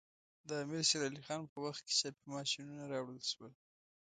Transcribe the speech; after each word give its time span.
د 0.47 0.49
امیر 0.63 0.83
شیر 0.89 1.01
علی 1.07 1.21
خان 1.27 1.41
په 1.51 1.57
وخت 1.65 1.81
کې 1.85 1.93
چاپي 1.99 2.25
ماشینونه 2.35 2.83
راوړل 2.93 3.21
شول. 3.31 3.53